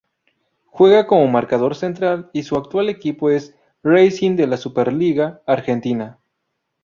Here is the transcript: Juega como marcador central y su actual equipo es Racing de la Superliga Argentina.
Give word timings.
Juega 0.65 1.05
como 1.05 1.27
marcador 1.27 1.75
central 1.75 2.31
y 2.33 2.41
su 2.41 2.55
actual 2.55 2.89
equipo 2.89 3.29
es 3.29 3.53
Racing 3.83 4.35
de 4.35 4.47
la 4.47 4.57
Superliga 4.57 5.43
Argentina. 5.45 6.17